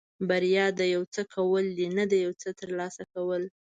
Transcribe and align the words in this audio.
بریا 0.29 0.65
د 0.79 0.81
یو 0.93 1.03
څه 1.13 1.21
کول 1.33 1.65
دي 1.77 1.87
نه 1.97 2.03
د 2.11 2.13
یو 2.25 2.31
څه 2.41 2.49
ترلاسه 2.59 3.03
کول. 3.13 3.43